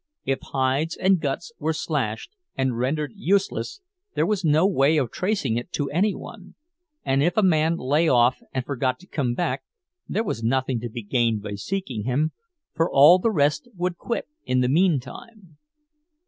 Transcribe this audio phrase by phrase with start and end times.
[0.25, 3.81] If hides and guts were slashed and rendered useless
[4.15, 6.55] there was no way of tracing it to any one;
[7.05, 9.61] and if a man lay off and forgot to come back
[10.09, 12.31] there was nothing to be gained by seeking him,
[12.73, 15.57] for all the rest would quit in the meantime.